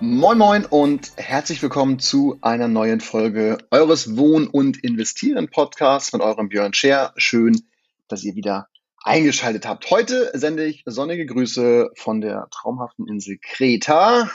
[0.00, 6.48] Moin Moin und herzlich willkommen zu einer neuen Folge eures Wohn- und Investieren-Podcasts von eurem
[6.48, 7.12] Björn Scher.
[7.16, 7.62] Schön,
[8.06, 8.68] dass ihr wieder
[9.02, 9.90] eingeschaltet habt.
[9.90, 14.30] Heute sende ich sonnige Grüße von der traumhaften Insel Kreta.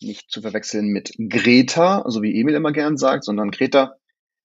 [0.00, 3.96] Nicht zu verwechseln mit Greta, so wie Emil immer gern sagt, sondern Kreta.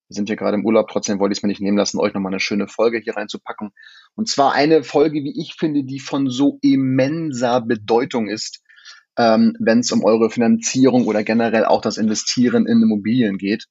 [0.10, 2.14] Wir sind hier gerade im Urlaub, trotzdem wollte ich es mir nicht nehmen lassen, euch
[2.14, 3.72] nochmal eine schöne Folge hier reinzupacken.
[4.16, 8.62] Und zwar eine Folge, wie ich finde, die von so immenser Bedeutung ist
[9.18, 13.66] ähm, wenn es um eure Finanzierung oder generell auch das Investieren in Immobilien geht.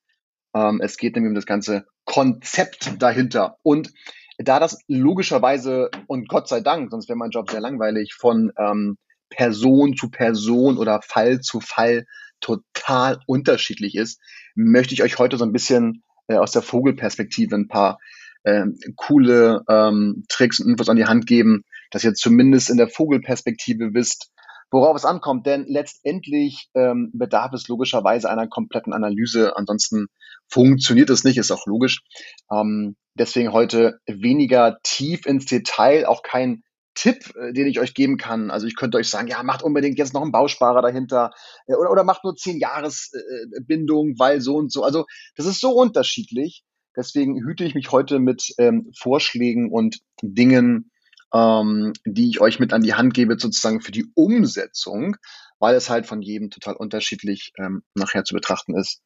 [0.54, 3.56] Ähm, es geht nämlich um das ganze Konzept dahinter.
[3.62, 3.92] Und
[4.38, 8.96] da das logischerweise und Gott sei Dank, sonst wäre mein Job sehr langweilig, von ähm,
[9.30, 12.06] Person zu Person oder Fall zu Fall
[12.40, 14.20] total unterschiedlich ist,
[14.54, 17.98] möchte ich euch heute so ein bisschen äh, aus der Vogelperspektive ein paar
[18.44, 18.64] äh,
[18.96, 23.94] coole ähm, Tricks und Infos an die Hand geben, dass ihr zumindest in der Vogelperspektive
[23.94, 24.30] wisst,
[24.72, 25.46] worauf es ankommt.
[25.46, 29.56] Denn letztendlich ähm, bedarf es logischerweise einer kompletten Analyse.
[29.56, 30.06] Ansonsten
[30.48, 32.02] funktioniert es nicht, ist auch logisch.
[32.50, 36.62] Ähm, deswegen heute weniger tief ins Detail, auch kein
[36.94, 38.50] Tipp, äh, den ich euch geben kann.
[38.50, 41.30] Also ich könnte euch sagen, ja, macht unbedingt jetzt noch einen Bausparer dahinter
[41.66, 44.82] äh, oder, oder macht nur zehn Jahresbindung, äh, weil so und so.
[44.82, 45.06] Also
[45.36, 46.64] das ist so unterschiedlich.
[46.96, 50.90] Deswegen hüte ich mich heute mit ähm, Vorschlägen und Dingen,
[51.32, 55.16] ähm, die ich euch mit an die Hand gebe, sozusagen für die Umsetzung,
[55.58, 59.02] weil es halt von jedem total unterschiedlich ähm, nachher zu betrachten ist.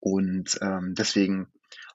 [0.00, 1.48] Und ähm, deswegen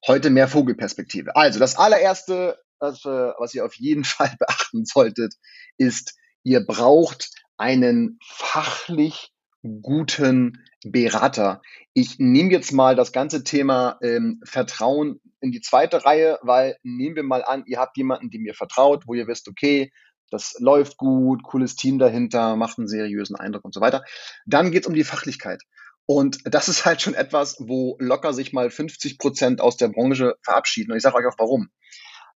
[0.07, 1.35] heute mehr Vogelperspektive.
[1.35, 5.35] Also das allererste, was, äh, was ihr auf jeden Fall beachten solltet,
[5.77, 9.31] ist, ihr braucht einen fachlich
[9.63, 11.61] guten Berater.
[11.93, 17.15] Ich nehme jetzt mal das ganze Thema ähm, Vertrauen in die zweite Reihe, weil nehmen
[17.15, 19.91] wir mal an, ihr habt jemanden, dem ihr vertraut, wo ihr wisst, okay,
[20.31, 24.03] das läuft gut, cooles Team dahinter, macht einen seriösen Eindruck und so weiter.
[24.45, 25.63] Dann geht es um die Fachlichkeit.
[26.05, 30.35] Und das ist halt schon etwas, wo locker sich mal 50 Prozent aus der Branche
[30.43, 30.91] verabschieden.
[30.91, 31.69] Und ich sage euch auch warum.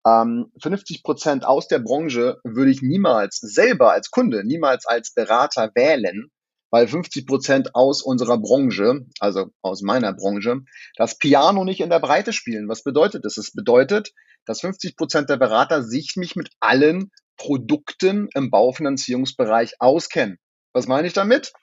[0.06, 5.72] Ähm, 50 Prozent aus der Branche würde ich niemals selber als Kunde, niemals als Berater
[5.76, 6.32] wählen,
[6.72, 10.62] weil 50 Prozent aus unserer Branche, also aus meiner Branche,
[10.96, 12.68] das Piano nicht in der Breite spielen.
[12.70, 13.38] Was bedeutet das?
[13.38, 14.14] Es bedeutet,
[14.46, 20.40] dass 50 Prozent der Berater sich nicht mit allen Produkten im Baufinanzierungsbereich auskennen.
[20.74, 21.54] Was meine ich damit?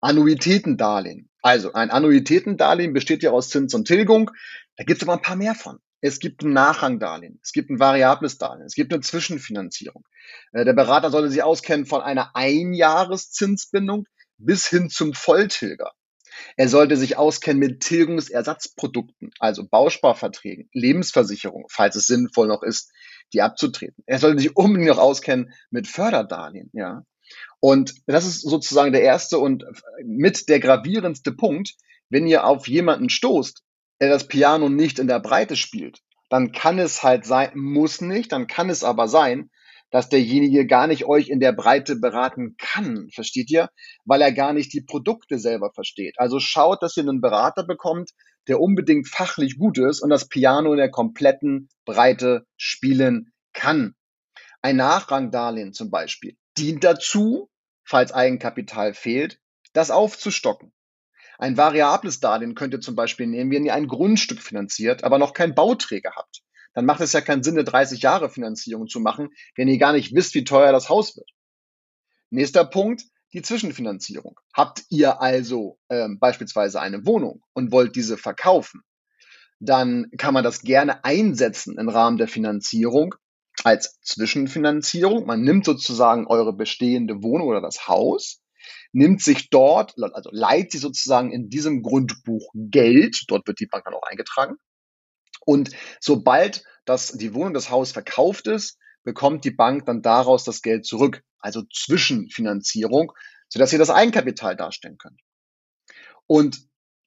[0.00, 1.30] Annuitätendarlehen.
[1.42, 4.30] Also ein Annuitätendarlehen besteht ja aus Zins und Tilgung.
[4.76, 5.78] Da gibt es aber ein paar mehr von.
[6.00, 10.04] Es gibt ein Nachrangdarlehen, es gibt ein variables Darlehen, es gibt eine Zwischenfinanzierung.
[10.52, 14.06] Äh, der Berater sollte sich auskennen von einer Einjahreszinsbindung
[14.38, 15.92] bis hin zum Volltilger.
[16.56, 22.90] Er sollte sich auskennen mit Tilgungsersatzprodukten, also Bausparverträgen, Lebensversicherung, falls es sinnvoll noch ist,
[23.32, 24.02] die abzutreten.
[24.06, 27.04] Er sollte sich unbedingt noch auskennen mit Förderdarlehen, ja.
[27.60, 29.64] Und das ist sozusagen der erste und
[30.04, 31.74] mit der gravierendste Punkt.
[32.10, 33.62] Wenn ihr auf jemanden stoßt,
[34.00, 38.32] der das Piano nicht in der Breite spielt, dann kann es halt sein, muss nicht,
[38.32, 39.50] dann kann es aber sein,
[39.94, 43.70] dass derjenige gar nicht euch in der Breite beraten kann, versteht ihr?
[44.04, 46.16] Weil er gar nicht die Produkte selber versteht.
[46.18, 48.10] Also schaut, dass ihr einen Berater bekommt,
[48.48, 53.94] der unbedingt fachlich gut ist und das Piano in der kompletten Breite spielen kann.
[54.62, 57.48] Ein Nachrangdarlehen zum Beispiel dient dazu,
[57.84, 59.38] falls Eigenkapital fehlt,
[59.74, 60.72] das aufzustocken.
[61.38, 65.34] Ein variables Darlehen könnt ihr zum Beispiel nehmen, wenn ihr ein Grundstück finanziert, aber noch
[65.34, 66.43] keinen Bauträger habt
[66.74, 69.92] dann macht es ja keinen Sinn, eine 30 Jahre Finanzierung zu machen, wenn ihr gar
[69.92, 71.30] nicht wisst, wie teuer das Haus wird.
[72.30, 73.02] Nächster Punkt,
[73.32, 74.38] die Zwischenfinanzierung.
[74.54, 78.82] Habt ihr also ähm, beispielsweise eine Wohnung und wollt diese verkaufen,
[79.60, 83.14] dann kann man das gerne einsetzen im Rahmen der Finanzierung
[83.62, 85.26] als Zwischenfinanzierung.
[85.26, 88.40] Man nimmt sozusagen eure bestehende Wohnung oder das Haus,
[88.92, 93.84] nimmt sich dort, also leiht sie sozusagen in diesem Grundbuch Geld, dort wird die Bank
[93.84, 94.56] dann auch eingetragen,
[95.44, 95.70] und
[96.00, 100.86] sobald das, die Wohnung, das Haus verkauft ist, bekommt die Bank dann daraus das Geld
[100.86, 103.12] zurück, also Zwischenfinanzierung,
[103.48, 105.20] sodass ihr das Eigenkapital darstellen könnt.
[106.26, 106.58] Und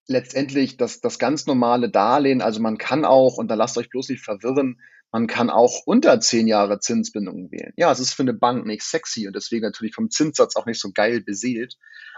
[0.07, 4.09] letztendlich das, das ganz normale Darlehen, also man kann auch, und da lasst euch bloß
[4.09, 4.79] nicht verwirren,
[5.11, 7.73] man kann auch unter zehn Jahre Zinsbindungen wählen.
[7.77, 10.79] Ja, es ist für eine Bank nicht sexy und deswegen natürlich vom Zinssatz auch nicht
[10.79, 11.75] so geil beseelt,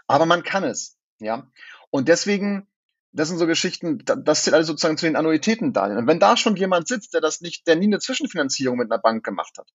[0.08, 1.50] aber man kann es, ja.
[1.92, 2.68] Und deswegen
[3.12, 6.00] das sind so Geschichten, das zählt alles sozusagen zu den Annuitätendarlehen.
[6.00, 9.02] Und wenn da schon jemand sitzt, der das nicht, der nie eine Zwischenfinanzierung mit einer
[9.02, 9.70] Bank gemacht hat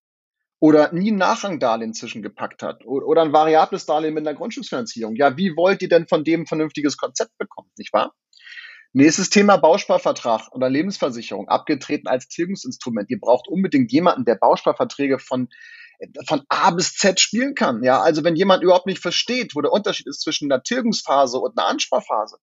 [0.60, 5.56] oder nie ein Nachrangdarlehen zwischengepackt hat oder ein variables Darlehen mit einer Grundstücksfinanzierung, ja, wie
[5.56, 8.14] wollt ihr denn von dem ein vernünftiges Konzept bekommen, nicht wahr?
[8.92, 13.10] Nächstes Thema Bausparvertrag oder Lebensversicherung, abgetreten als Tilgungsinstrument.
[13.10, 15.48] Ihr braucht unbedingt jemanden, der Bausparverträge von
[16.26, 17.82] von A bis Z spielen kann.
[17.82, 21.56] Ja, also wenn jemand überhaupt nicht versteht, wo der Unterschied ist zwischen einer Tilgungsphase und
[21.56, 22.38] einer Ansparphase,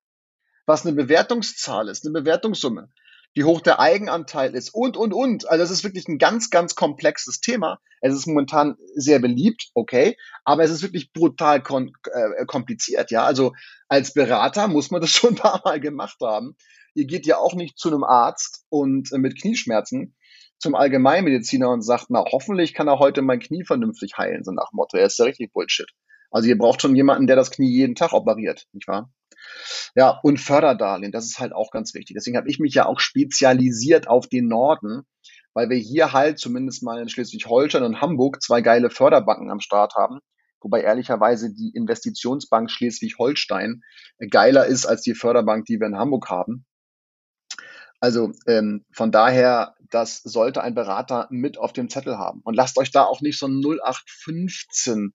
[0.65, 2.89] was eine Bewertungszahl ist, eine Bewertungssumme,
[3.33, 5.49] wie hoch der Eigenanteil ist und, und, und.
[5.49, 7.79] Also das ist wirklich ein ganz, ganz komplexes Thema.
[8.01, 13.23] Es ist momentan sehr beliebt, okay, aber es ist wirklich brutal äh, kompliziert, ja.
[13.23, 13.53] Also
[13.87, 16.55] als Berater muss man das schon ein paar Mal gemacht haben.
[16.93, 20.15] Ihr geht ja auch nicht zu einem Arzt und äh, mit Knieschmerzen
[20.61, 24.71] zum Allgemeinmediziner und sagt, na, hoffentlich kann er heute mein Knie vernünftig heilen, so nach
[24.73, 24.97] Motto.
[24.97, 25.89] Er ist ja richtig Bullshit.
[26.29, 29.11] Also ihr braucht schon jemanden, der das Knie jeden Tag operiert, nicht wahr?
[29.95, 32.15] Ja, und Förderdarlehen, das ist halt auch ganz wichtig.
[32.15, 35.03] Deswegen habe ich mich ja auch spezialisiert auf den Norden,
[35.53, 39.95] weil wir hier halt zumindest mal in Schleswig-Holstein und Hamburg zwei geile Förderbanken am Start
[39.95, 40.19] haben.
[40.61, 43.81] Wobei ehrlicherweise die Investitionsbank Schleswig-Holstein
[44.29, 46.65] geiler ist als die Förderbank, die wir in Hamburg haben.
[47.99, 52.41] Also ähm, von daher, das sollte ein Berater mit auf dem Zettel haben.
[52.43, 55.13] Und lasst euch da auch nicht so ein 0815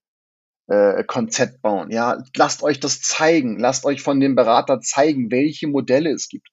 [0.68, 1.90] äh, Konzept bauen.
[1.90, 3.58] Ja, lasst euch das zeigen.
[3.58, 6.48] Lasst euch von dem Berater zeigen, welche Modelle es gibt.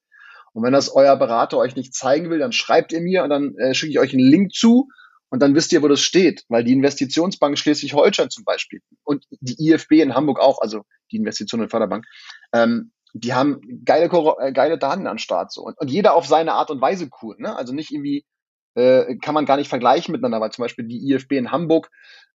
[0.54, 3.56] Und wenn das euer Berater euch nicht zeigen will, dann schreibt ihr mir und dann
[3.58, 4.90] äh, schicke ich euch einen Link zu
[5.30, 6.46] und dann wisst ihr, wo das steht.
[6.48, 11.62] Weil die Investitionsbank Schleswig-Holstein zum Beispiel und die IFB in Hamburg auch, also die Investition
[11.62, 12.06] und Förderbank,
[12.54, 14.06] ähm, die haben geile,
[14.40, 15.64] äh, geile Daten an Start so.
[15.64, 17.36] Und, und jeder auf seine Art und Weise cool.
[17.40, 17.56] Ne?
[17.56, 18.26] Also nicht irgendwie
[18.76, 21.90] äh, kann man gar nicht vergleichen miteinander, weil zum Beispiel die IFB in Hamburg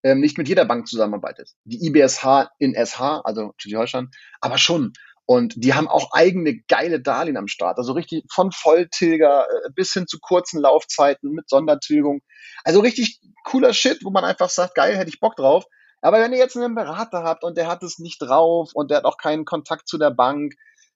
[0.03, 1.51] ähm, nicht mit jeder Bank zusammenarbeitet.
[1.63, 4.09] Die IBSH in SH, also Schleswig-Holstein,
[4.41, 4.93] aber schon.
[5.25, 7.77] Und die haben auch eigene geile Darlehen am Start.
[7.77, 12.21] Also richtig von Volltilger äh, bis hin zu kurzen Laufzeiten mit Sondertilgung.
[12.63, 15.65] Also richtig cooler Shit, wo man einfach sagt, geil, hätte ich Bock drauf.
[16.01, 18.99] Aber wenn ihr jetzt einen Berater habt und der hat es nicht drauf und der
[18.99, 20.53] hat auch keinen Kontakt zu der Bank,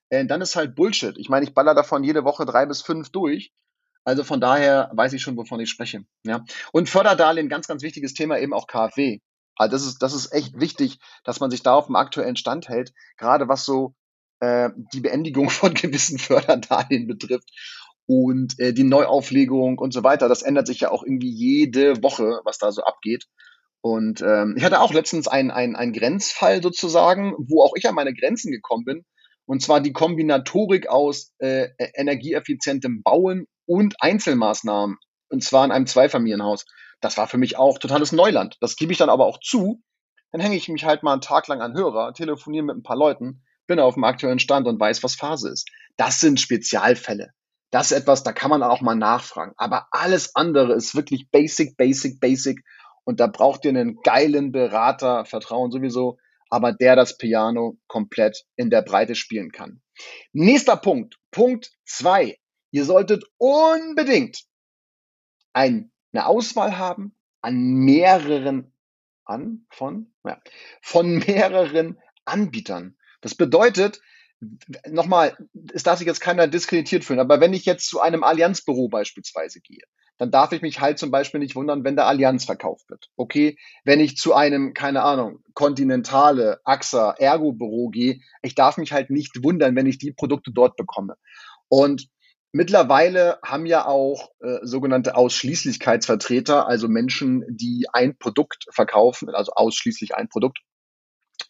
[0.10, 1.18] äh, dann ist halt Bullshit.
[1.18, 3.52] Ich meine, ich baller davon jede Woche drei bis fünf durch
[4.04, 6.04] also von daher weiß ich schon, wovon ich spreche.
[6.26, 6.44] Ja.
[6.72, 9.20] Und Förderdarlehen, ganz, ganz wichtiges Thema, eben auch KfW.
[9.56, 12.70] Also das ist, das ist echt wichtig, dass man sich da auf dem aktuellen Stand
[12.70, 13.94] hält, gerade was so
[14.40, 17.50] äh, die Beendigung von gewissen Förderdarlehen betrifft
[18.08, 20.28] und äh, die Neuauflegung und so weiter.
[20.28, 23.28] Das ändert sich ja auch irgendwie jede Woche, was da so abgeht.
[23.82, 28.52] Und ähm, ich hatte auch letztens einen, Grenzfall sozusagen, wo auch ich an meine Grenzen
[28.52, 29.06] gekommen bin.
[29.46, 34.98] Und zwar die Kombinatorik aus äh, energieeffizientem Bauen und Einzelmaßnahmen,
[35.30, 36.66] und zwar in einem Zweifamilienhaus.
[37.00, 38.58] Das war für mich auch totales Neuland.
[38.60, 39.82] Das gebe ich dann aber auch zu.
[40.34, 42.98] Dann hänge ich mich halt mal einen Tag lang an Hörer, telefoniere mit ein paar
[42.98, 45.70] Leuten, bin auf dem aktuellen Stand und weiß, was Phase ist.
[45.96, 47.32] Das sind Spezialfälle.
[47.72, 49.54] Das ist etwas, da kann man auch mal nachfragen.
[49.56, 52.60] Aber alles andere ist wirklich basic, basic, basic.
[53.06, 56.18] Und da braucht ihr einen geilen Berater, Vertrauen sowieso,
[56.50, 59.82] aber der das Piano komplett in der Breite spielen kann.
[60.34, 62.36] Nächster Punkt, Punkt zwei.
[62.72, 64.44] Ihr solltet unbedingt
[65.54, 68.74] ein, eine Auswahl haben an mehreren
[69.26, 70.42] an von ja,
[70.82, 72.98] von mehreren Anbietern.
[73.22, 74.02] Das bedeutet,
[74.88, 75.38] nochmal,
[75.74, 79.62] es darf sich jetzt keiner diskreditiert fühlen, aber wenn ich jetzt zu einem Allianzbüro beispielsweise
[79.62, 79.84] gehe,
[80.18, 83.10] dann darf ich mich halt zum Beispiel nicht wundern, wenn der Allianz verkauft wird.
[83.16, 89.10] Okay, wenn ich zu einem, keine Ahnung, Kontinentale, AXA, Ergo-Büro gehe, ich darf mich halt
[89.10, 91.16] nicht wundern, wenn ich die Produkte dort bekomme.
[91.70, 92.08] Und
[92.54, 100.16] Mittlerweile haben ja auch äh, sogenannte Ausschließlichkeitsvertreter, also Menschen, die ein Produkt verkaufen, also ausschließlich
[100.16, 100.60] ein Produkt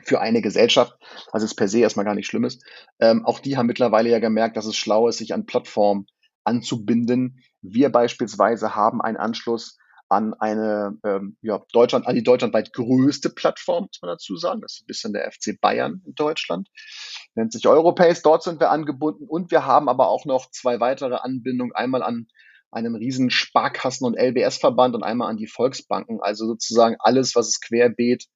[0.04, 0.96] für eine Gesellschaft,
[1.32, 2.64] was jetzt per se erstmal gar nicht schlimm ist.
[3.00, 6.06] Ähm, auch die haben mittlerweile ja gemerkt, dass es schlau ist, sich an Plattformen
[6.44, 7.44] anzubinden.
[7.62, 9.78] Wir beispielsweise haben einen Anschluss
[10.12, 14.62] an eine ähm, ja, Deutschland, an die deutschlandweit größte Plattform, muss man dazu sagen.
[14.62, 16.68] Das ist ein bisschen der FC Bayern in Deutschland.
[17.36, 18.22] Nennt sich Europace.
[18.22, 21.74] Dort sind wir angebunden und wir haben aber auch noch zwei weitere Anbindungen.
[21.74, 22.28] Einmal an
[22.72, 26.20] einen riesen Sparkassen- und LBS-Verband und einmal an die Volksbanken.
[26.22, 28.28] Also sozusagen alles, was es querbeet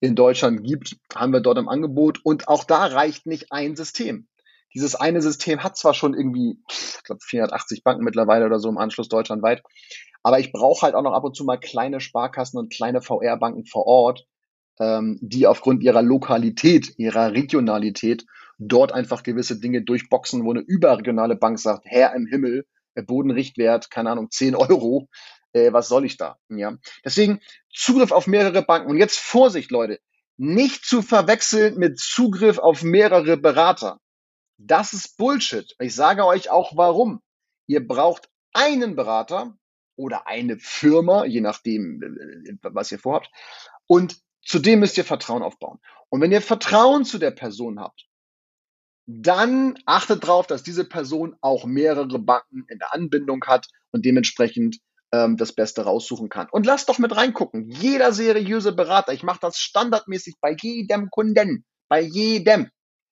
[0.00, 2.20] in Deutschland gibt, haben wir dort im Angebot.
[2.24, 4.28] Und auch da reicht nicht ein System.
[4.74, 8.78] Dieses eine System hat zwar schon irgendwie, ich glaube, 480 Banken mittlerweile oder so im
[8.78, 9.62] Anschluss deutschlandweit,
[10.22, 13.66] aber ich brauche halt auch noch ab und zu mal kleine Sparkassen und kleine VR-Banken
[13.66, 14.26] vor Ort,
[14.78, 18.26] ähm, die aufgrund ihrer Lokalität, ihrer Regionalität
[18.60, 24.10] dort einfach gewisse Dinge durchboxen, wo eine überregionale Bank sagt, Herr im Himmel, Bodenrichtwert, keine
[24.10, 25.08] Ahnung, 10 Euro,
[25.52, 26.38] äh, was soll ich da?
[26.48, 26.76] Ja.
[27.04, 27.40] Deswegen
[27.72, 28.90] Zugriff auf mehrere Banken.
[28.90, 29.98] Und jetzt Vorsicht, Leute,
[30.36, 33.98] nicht zu verwechseln mit Zugriff auf mehrere Berater.
[34.58, 35.74] Das ist Bullshit.
[35.78, 37.20] Ich sage euch auch warum.
[37.66, 39.56] Ihr braucht einen Berater
[39.96, 43.30] oder eine Firma, je nachdem, äh, was ihr vorhabt.
[43.86, 45.78] Und zu dem müsst ihr Vertrauen aufbauen.
[46.08, 48.09] Und wenn ihr Vertrauen zu der Person habt,
[49.06, 54.78] dann achtet darauf, dass diese Person auch mehrere Banken in der Anbindung hat und dementsprechend
[55.12, 56.48] ähm, das Beste raussuchen kann.
[56.50, 57.70] Und lasst doch mit reingucken.
[57.70, 62.70] Jeder seriöse Berater, ich mache das standardmäßig bei jedem Kunden, bei jedem,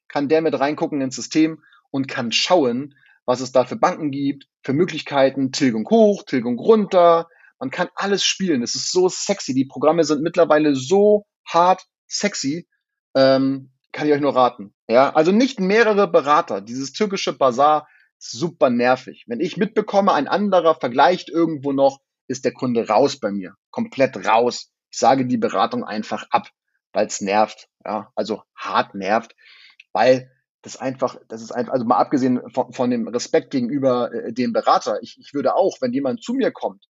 [0.09, 2.95] kann der mit reingucken ins System und kann schauen,
[3.26, 7.28] was es da für Banken gibt, für Möglichkeiten, Tilgung hoch, Tilgung runter.
[7.59, 8.62] Man kann alles spielen.
[8.62, 9.52] Es ist so sexy.
[9.52, 12.66] Die Programme sind mittlerweile so hart sexy.
[13.14, 14.75] Ähm, kann ich euch nur raten.
[14.88, 16.61] Ja, also nicht mehrere Berater.
[16.61, 19.25] Dieses türkische Bazar super nervig.
[19.26, 23.54] Wenn ich mitbekomme, ein anderer vergleicht irgendwo noch, ist der Kunde raus bei mir.
[23.71, 24.71] Komplett raus.
[24.90, 26.49] Ich sage die Beratung einfach ab,
[26.92, 27.68] weil es nervt.
[27.85, 29.35] Ja, also hart nervt,
[29.92, 30.30] weil
[30.62, 34.52] das einfach, das ist einfach, also mal abgesehen von, von dem Respekt gegenüber äh, dem
[34.52, 34.99] Berater.
[35.02, 36.87] Ich, ich würde auch, wenn jemand zu mir kommt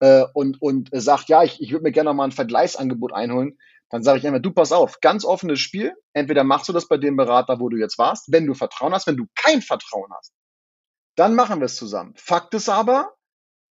[0.00, 3.58] äh, und, und sagt, ja, ich, ich würde mir gerne noch mal ein Vergleichsangebot einholen,
[3.90, 5.94] dann sage ich immer, du pass auf, ganz offenes Spiel.
[6.12, 9.06] Entweder machst du das bei dem Berater, wo du jetzt warst, wenn du Vertrauen hast,
[9.06, 10.32] wenn du kein Vertrauen hast,
[11.16, 12.14] dann machen wir es zusammen.
[12.16, 13.14] Fakt ist aber,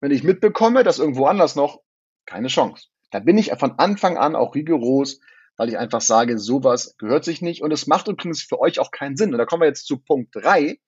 [0.02, 1.82] wenn ich mitbekomme, dass irgendwo anders noch,
[2.26, 2.88] keine Chance.
[3.12, 5.20] Da bin ich von Anfang an auch rigoros,
[5.58, 8.92] weil ich einfach sage, sowas gehört sich nicht und es macht übrigens für euch auch
[8.92, 9.32] keinen Sinn.
[9.34, 10.80] Und da kommen wir jetzt zu Punkt drei,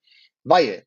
[0.44, 0.86] weil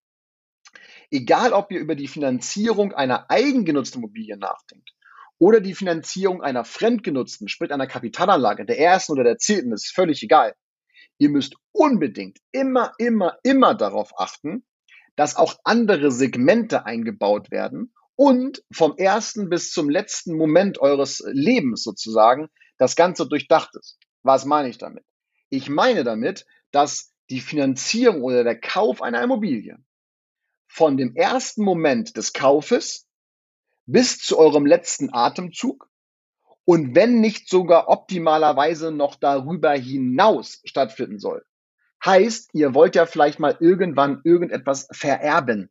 [1.11, 4.89] egal ob ihr über die Finanzierung einer eigengenutzten Immobilie nachdenkt
[5.39, 10.21] oder die Finanzierung einer fremdgenutzten, sprich einer Kapitalanlage, der ersten oder der zehnten, ist völlig
[10.21, 10.53] egal.
[11.17, 14.65] Ihr müsst unbedingt immer, immer, immer darauf achten,
[15.15, 21.83] dass auch andere Segmente eingebaut werden und vom ersten bis zum letzten Moment eures Lebens
[21.83, 23.97] sozusagen das Ganze durchdacht ist.
[24.23, 25.05] Was meine ich damit?
[25.49, 29.77] Ich meine damit, dass die Finanzierung oder der Kauf einer Immobilie
[30.67, 33.08] von dem ersten Moment des Kaufes
[33.91, 35.89] bis zu eurem letzten Atemzug
[36.65, 41.43] und wenn nicht sogar optimalerweise noch darüber hinaus stattfinden soll.
[42.05, 45.69] Heißt, ihr wollt ja vielleicht mal irgendwann irgendetwas vererben.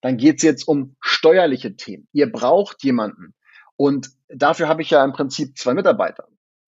[0.00, 2.08] Dann geht es jetzt um steuerliche Themen.
[2.12, 3.34] Ihr braucht jemanden.
[3.76, 6.26] Und dafür habe ich ja im Prinzip zwei Mitarbeiter.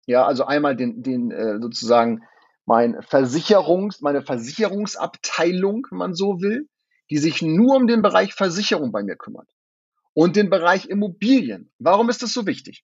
[0.07, 2.23] Ja, also einmal den, den äh, sozusagen
[2.67, 6.69] mein Versicherungs, meine Versicherungsabteilung, wenn man so will,
[7.11, 9.49] die sich nur um den Bereich Versicherung bei mir kümmert
[10.15, 11.71] und den Bereich Immobilien.
[11.79, 12.83] Warum ist das so wichtig?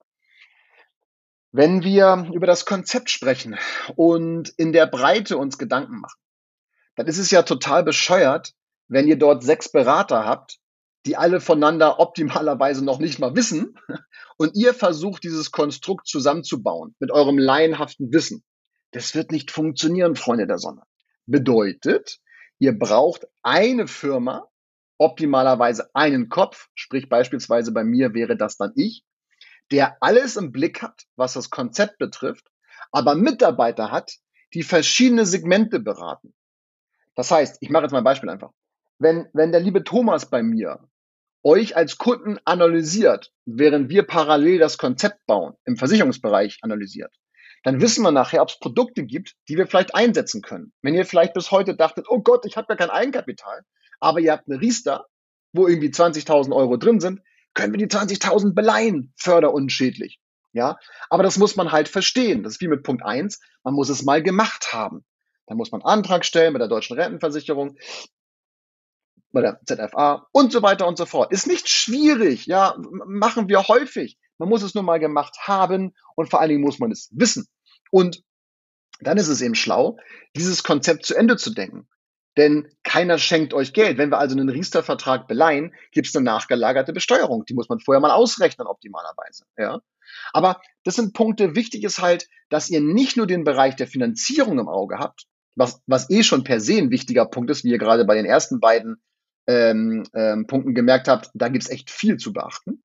[1.52, 3.57] Wenn wir über das Konzept sprechen
[3.95, 6.21] und in der Breite uns Gedanken machen,
[6.97, 8.54] dann ist es ja total bescheuert,
[8.88, 10.59] wenn ihr dort sechs Berater habt,
[11.07, 13.78] die alle voneinander optimalerweise noch nicht mal wissen
[14.37, 18.43] und ihr versucht, dieses Konstrukt zusammenzubauen mit eurem laienhaften Wissen.
[18.90, 20.83] Das wird nicht funktionieren, Freunde der Sonne.
[21.26, 22.21] Bedeutet,
[22.59, 24.49] ihr braucht eine Firma,
[24.98, 29.04] optimalerweise einen Kopf, sprich beispielsweise bei mir wäre das dann ich,
[29.70, 32.46] der alles im Blick hat, was das Konzept betrifft,
[32.92, 34.12] aber Mitarbeiter hat,
[34.52, 36.34] die verschiedene Segmente beraten.
[37.14, 38.50] Das heißt, ich mache jetzt mal ein Beispiel einfach.
[38.98, 40.88] Wenn, wenn der liebe Thomas bei mir
[41.42, 47.14] euch als Kunden analysiert, während wir parallel das Konzept bauen, im Versicherungsbereich analysiert,
[47.64, 50.72] dann wissen wir nachher, ob es Produkte gibt, die wir vielleicht einsetzen können.
[50.82, 53.62] Wenn ihr vielleicht bis heute dachtet, oh Gott, ich habe ja kein Eigenkapital,
[54.04, 55.06] aber ihr habt eine Riester,
[55.52, 57.20] wo irgendwie 20.000 Euro drin sind,
[57.54, 60.20] können wir die 20.000 beleihen, förderunschädlich.
[60.52, 60.78] Ja,
[61.11, 62.44] aber das muss man halt verstehen.
[62.44, 63.40] Das ist wie mit Punkt eins.
[63.64, 65.04] Man muss es mal gemacht haben.
[65.46, 67.76] Dann muss man Antrag stellen bei der deutschen Rentenversicherung,
[69.32, 71.32] bei der ZFA und so weiter und so fort.
[71.32, 74.16] Ist nicht schwierig, ja, machen wir häufig.
[74.38, 77.46] Man muss es nur mal gemacht haben und vor allen Dingen muss man es wissen.
[77.90, 78.23] Und
[79.00, 79.99] dann ist es eben schlau,
[80.37, 81.88] dieses Konzept zu Ende zu denken.
[82.37, 83.97] Denn keiner schenkt euch Geld.
[83.97, 87.45] Wenn wir also einen Riester-Vertrag beleihen, gibt es eine nachgelagerte Besteuerung.
[87.45, 89.45] Die muss man vorher mal ausrechnen, optimalerweise.
[89.57, 89.81] Ja?
[90.33, 91.55] Aber das sind Punkte.
[91.55, 95.81] Wichtig ist halt, dass ihr nicht nur den Bereich der Finanzierung im Auge habt, was,
[95.87, 98.59] was eh schon per se ein wichtiger Punkt ist, wie ihr gerade bei den ersten
[98.59, 99.00] beiden
[99.47, 102.83] ähm, ähm, Punkten gemerkt habt, da gibt es echt viel zu beachten.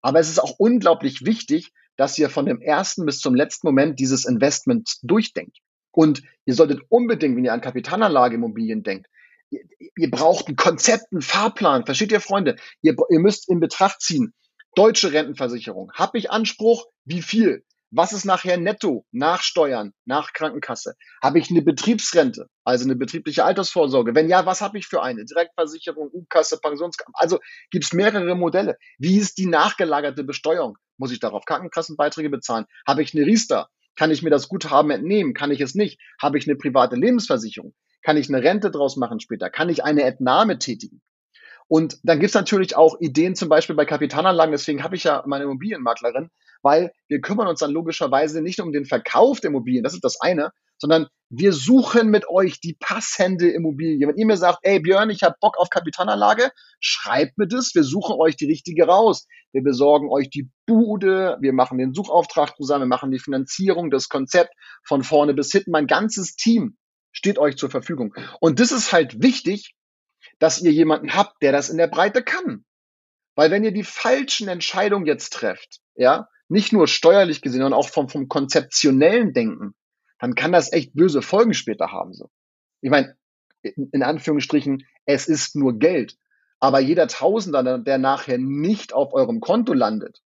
[0.00, 3.98] Aber es ist auch unglaublich wichtig, dass ihr von dem ersten bis zum letzten Moment
[3.98, 5.58] dieses Investment durchdenkt.
[5.92, 9.08] Und ihr solltet unbedingt, wenn ihr an Kapitalanlageimmobilien denkt,
[9.50, 9.60] ihr,
[9.96, 11.84] ihr braucht ein Konzept, einen Fahrplan.
[11.84, 12.56] Versteht ihr, Freunde?
[12.80, 14.34] Ihr, ihr müsst in Betracht ziehen,
[14.74, 15.92] deutsche Rentenversicherung.
[15.94, 16.86] Habe ich Anspruch?
[17.04, 17.64] Wie viel?
[17.94, 20.94] Was ist nachher netto nach Steuern, nach Krankenkasse?
[21.22, 24.14] Habe ich eine Betriebsrente, also eine betriebliche Altersvorsorge?
[24.14, 25.26] Wenn ja, was habe ich für eine?
[25.26, 27.10] Direktversicherung, U-Kasse, Pensionskasse?
[27.12, 27.38] Also
[27.70, 28.78] gibt es mehrere Modelle.
[28.96, 30.78] Wie ist die nachgelagerte Besteuerung?
[30.96, 32.64] Muss ich darauf Krankenkassenbeiträge bezahlen?
[32.86, 33.68] Habe ich eine Riester?
[33.96, 35.34] Kann ich mir das Guthaben entnehmen?
[35.34, 36.00] Kann ich es nicht?
[36.20, 37.74] Habe ich eine private Lebensversicherung?
[38.02, 39.50] Kann ich eine Rente draus machen später?
[39.50, 41.02] Kann ich eine Entnahme tätigen?
[41.72, 44.52] Und dann gibt's natürlich auch Ideen, zum Beispiel bei Kapitalanlagen.
[44.52, 46.28] Deswegen habe ich ja meine Immobilienmaklerin,
[46.60, 50.20] weil wir kümmern uns dann logischerweise nicht um den Verkauf der Immobilien, das ist das
[50.20, 54.06] eine, sondern wir suchen mit euch die passende Immobilie.
[54.06, 57.84] Wenn ihr mir sagt, ey Björn, ich habe Bock auf Kapitalanlage, schreibt mir das, wir
[57.84, 59.26] suchen euch die richtige raus.
[59.52, 64.10] Wir besorgen euch die Bude, wir machen den Suchauftrag zusammen, wir machen die Finanzierung, das
[64.10, 64.52] Konzept
[64.84, 65.70] von vorne bis hinten.
[65.70, 66.76] Mein ganzes Team
[67.12, 68.14] steht euch zur Verfügung.
[68.40, 69.74] Und das ist halt wichtig,
[70.42, 72.64] dass ihr jemanden habt, der das in der Breite kann.
[73.36, 77.88] Weil wenn ihr die falschen Entscheidungen jetzt trefft, ja, nicht nur steuerlich gesehen, sondern auch
[77.88, 79.76] vom, vom konzeptionellen Denken,
[80.18, 82.12] dann kann das echt böse Folgen später haben.
[82.12, 82.28] So.
[82.80, 83.16] Ich meine,
[83.62, 86.16] in, Anführungsstrichen, es ist nur Geld.
[86.58, 90.22] Aber jeder Tausender, der nachher nicht auf eurem Konto landet,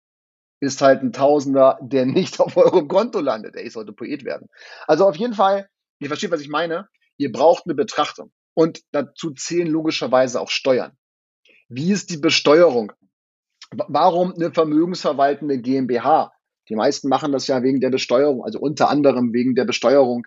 [0.61, 3.55] ist halt ein Tausender, der nicht auf eurem Konto landet.
[3.55, 4.49] Ey, ich sollte Poet werden.
[4.87, 5.69] Also auf jeden Fall,
[5.99, 6.89] ihr versteht, was ich meine.
[7.19, 8.33] Ihr braucht eine Betrachtung.
[8.57, 10.97] Und dazu zählen logischerweise auch Steuern.
[11.69, 12.93] Wie ist die Besteuerung?
[13.71, 16.33] Warum eine vermögensverwaltende GmbH?
[16.71, 20.27] Die meisten machen das ja wegen der Besteuerung, also unter anderem wegen der Besteuerung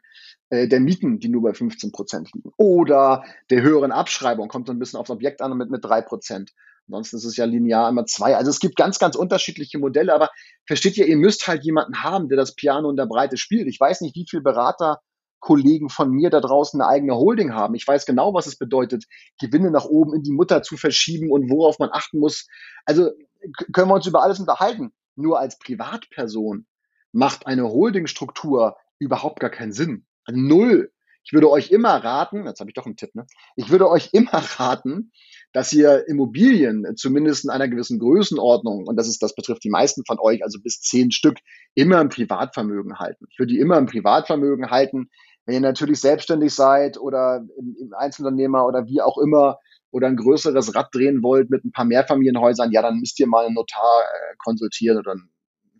[0.50, 2.52] äh, der Mieten, die nur bei 15 Prozent liegen.
[2.58, 6.52] Oder der höheren Abschreibung, kommt so ein bisschen aufs Objekt an mit, mit drei Prozent.
[6.88, 8.36] Ansonsten ist es ja linear immer zwei.
[8.36, 10.30] Also es gibt ganz, ganz unterschiedliche Modelle, aber
[10.68, 13.68] versteht ihr, ihr müsst halt jemanden haben, der das Piano in der Breite spielt.
[13.68, 15.00] Ich weiß nicht, wie viele Berater
[15.40, 17.76] Kollegen von mir da draußen eine eigene Holding haben.
[17.76, 19.06] Ich weiß genau, was es bedeutet,
[19.40, 22.48] Gewinne nach oben in die Mutter zu verschieben und worauf man achten muss.
[22.86, 23.12] Also
[23.72, 24.92] können wir uns über alles unterhalten.
[25.16, 26.66] Nur als Privatperson
[27.12, 30.06] macht eine Holdingstruktur überhaupt gar keinen Sinn.
[30.26, 30.92] Also null.
[31.24, 33.28] Ich würde euch immer raten, jetzt habe ich doch einen Tipp, ne?
[33.56, 35.12] Ich würde euch immer raten,
[35.52, 40.04] dass ihr Immobilien zumindest in einer gewissen Größenordnung, und das ist, das betrifft die meisten
[40.06, 41.38] von euch, also bis zehn Stück,
[41.76, 43.26] immer im Privatvermögen halten.
[43.30, 45.10] Ich würde die immer im Privatvermögen halten.
[45.50, 49.58] Wenn ihr natürlich selbstständig seid oder im Einzelunternehmer oder wie auch immer
[49.90, 53.48] oder ein größeres Rad drehen wollt mit ein paar Mehrfamilienhäusern, ja, dann müsst ihr mal
[53.48, 55.32] einen Notar äh, konsultieren oder einen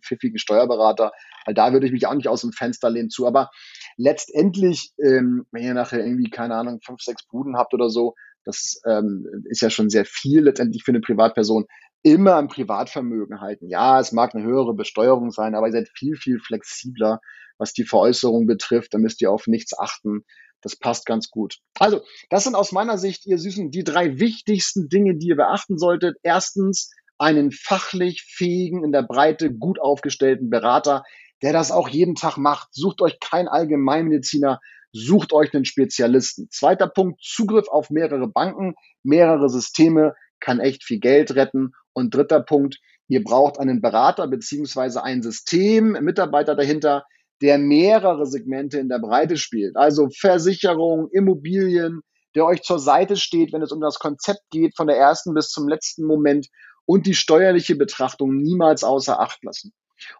[0.04, 1.12] pfiffigen Steuerberater,
[1.46, 3.28] weil da würde ich mich auch nicht aus dem Fenster lehnen zu.
[3.28, 3.48] Aber
[3.96, 8.80] letztendlich, ähm, wenn ihr nachher irgendwie, keine Ahnung, fünf, sechs Buden habt oder so, das
[8.88, 11.66] ähm, ist ja schon sehr viel letztendlich für eine Privatperson,
[12.02, 13.68] immer im Privatvermögen halten.
[13.68, 17.20] Ja, es mag eine höhere Besteuerung sein, aber ihr seid viel, viel flexibler
[17.60, 18.94] was die Veräußerung betrifft.
[18.94, 20.24] Da müsst ihr auf nichts achten.
[20.62, 21.58] Das passt ganz gut.
[21.78, 25.78] Also, das sind aus meiner Sicht, ihr Süßen, die drei wichtigsten Dinge, die ihr beachten
[25.78, 26.16] solltet.
[26.22, 31.04] Erstens, einen fachlich fähigen, in der Breite gut aufgestellten Berater,
[31.42, 32.68] der das auch jeden Tag macht.
[32.72, 34.60] Sucht euch keinen Allgemeinmediziner,
[34.92, 36.48] sucht euch einen Spezialisten.
[36.50, 41.72] Zweiter Punkt, Zugriff auf mehrere Banken, mehrere Systeme kann echt viel Geld retten.
[41.92, 47.04] Und dritter Punkt, ihr braucht einen Berater beziehungsweise ein System, Mitarbeiter dahinter,
[47.42, 49.76] der mehrere Segmente in der Breite spielt.
[49.76, 52.02] Also Versicherung, Immobilien,
[52.34, 55.48] der euch zur Seite steht, wenn es um das Konzept geht, von der ersten bis
[55.48, 56.48] zum letzten Moment
[56.86, 59.72] und die steuerliche Betrachtung niemals außer Acht lassen.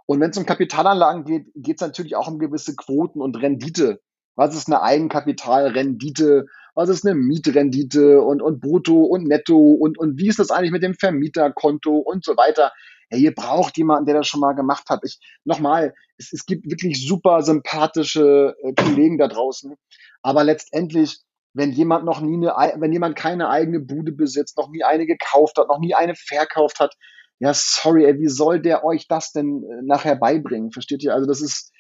[0.07, 4.01] Und wenn es um Kapitalanlagen geht, geht es natürlich auch um gewisse Quoten und Rendite.
[4.37, 6.47] Was ist eine Eigenkapitalrendite?
[6.75, 10.71] Was ist eine Mietrendite und, und Brutto und Netto und, und wie ist das eigentlich
[10.71, 12.73] mit dem Vermieterkonto und so weiter?
[13.11, 15.01] Ja, ihr braucht jemanden, der das schon mal gemacht hat.
[15.05, 19.75] Ich, nochmal, es, es gibt wirklich super sympathische äh, Kollegen da draußen.
[20.23, 21.21] Aber letztendlich,
[21.53, 25.59] wenn jemand noch nie eine, wenn jemand keine eigene Bude besitzt, noch nie eine gekauft
[25.59, 26.95] hat, noch nie eine verkauft hat,
[27.41, 30.73] ja, sorry, ey, wie soll der euch das denn äh, nachher beibringen?
[30.73, 31.15] Versteht ihr?
[31.15, 31.73] Also das ist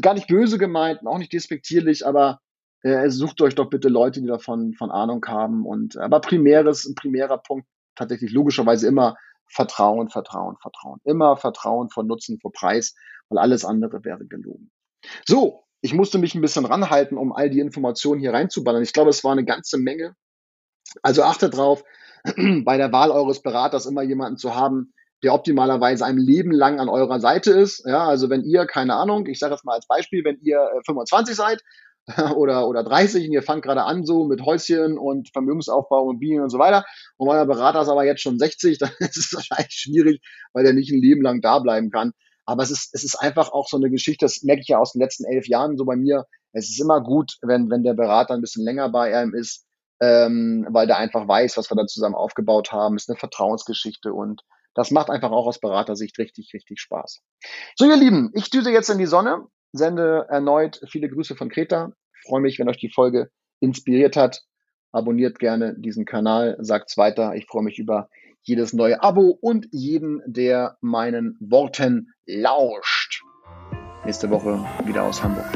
[0.00, 2.40] gar nicht böse gemeint, auch nicht despektierlich, aber
[2.82, 5.64] äh, sucht euch doch bitte Leute, die davon von Ahnung haben.
[5.64, 9.16] Und aber primäres, ein primärer Punkt tatsächlich logischerweise immer
[9.48, 11.00] Vertrauen, Vertrauen, Vertrauen.
[11.04, 12.94] Immer Vertrauen vor Nutzen, vor Preis,
[13.28, 14.70] weil alles andere wäre gelogen.
[15.26, 18.82] So, ich musste mich ein bisschen ranhalten, um all die Informationen hier reinzuballern.
[18.82, 20.16] Ich glaube, es war eine ganze Menge.
[21.02, 21.84] Also achtet drauf,
[22.64, 26.88] bei der Wahl eures Beraters immer jemanden zu haben, der optimalerweise ein Leben lang an
[26.88, 27.84] eurer Seite ist.
[27.86, 31.32] Ja, also wenn ihr, keine Ahnung, ich sage jetzt mal als Beispiel, wenn ihr 25
[31.32, 31.62] äh, seid
[32.36, 36.42] oder, oder 30 und ihr fangt gerade an so mit Häuschen und Vermögensaufbau und Bienen
[36.42, 36.84] und so weiter
[37.16, 40.20] und euer Berater ist aber jetzt schon 60, dann ist es wahrscheinlich schwierig,
[40.52, 42.12] weil der nicht ein Leben lang da bleiben kann.
[42.48, 44.92] Aber es ist, es ist einfach auch so eine Geschichte, das merke ich ja aus
[44.92, 46.26] den letzten elf Jahren so bei mir.
[46.52, 49.66] Es ist immer gut, wenn, wenn der Berater ein bisschen länger bei einem ist,
[50.00, 52.96] ähm, weil der einfach weiß, was wir da zusammen aufgebaut haben.
[52.96, 54.42] Ist eine Vertrauensgeschichte und
[54.74, 57.20] das macht einfach auch aus Beratersicht richtig, richtig Spaß.
[57.74, 61.92] So, ihr Lieben, ich düse jetzt in die Sonne sende erneut viele Grüße von Kreta.
[62.14, 64.42] Ich freue mich, wenn euch die Folge inspiriert hat.
[64.92, 67.34] Abonniert gerne diesen Kanal, sagt's weiter.
[67.34, 68.08] Ich freue mich über
[68.42, 73.22] jedes neue Abo und jeden, der meinen Worten lauscht.
[74.04, 75.46] Nächste Woche wieder aus Hamburg.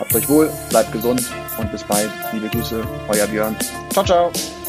[0.00, 1.22] Habt euch wohl, bleibt gesund
[1.58, 2.10] und bis bald.
[2.32, 3.56] Liebe Grüße, euer Björn.
[3.90, 4.61] Ciao, ciao.